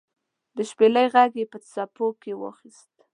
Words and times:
د 0.55 0.57
شپیلۍ 0.69 1.05
ږغ 1.13 1.31
یې 1.39 1.45
په 1.51 1.57
څپو 1.69 2.07
کې 2.21 2.31
واخیست 2.41 2.93